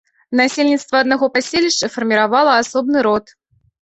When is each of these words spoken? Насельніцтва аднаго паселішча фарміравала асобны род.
Насельніцтва 0.39 0.95
аднаго 1.03 1.25
паселішча 1.35 1.89
фарміравала 1.97 2.51
асобны 2.63 3.05
род. 3.09 3.25